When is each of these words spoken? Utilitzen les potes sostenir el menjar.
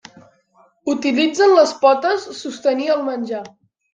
Utilitzen 0.93 1.53
les 1.59 1.73
potes 1.85 2.25
sostenir 2.39 2.91
el 2.97 3.07
menjar. 3.13 3.45